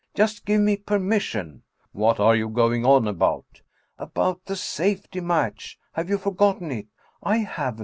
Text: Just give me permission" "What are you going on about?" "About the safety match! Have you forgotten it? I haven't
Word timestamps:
Just 0.15 0.45
give 0.45 0.59
me 0.61 0.77
permission" 0.77 1.61
"What 1.91 2.19
are 2.19 2.35
you 2.35 2.49
going 2.49 2.87
on 2.87 3.07
about?" 3.07 3.61
"About 3.99 4.43
the 4.45 4.55
safety 4.55 5.19
match! 5.21 5.77
Have 5.93 6.09
you 6.09 6.17
forgotten 6.17 6.71
it? 6.71 6.87
I 7.21 7.37
haven't 7.37 7.79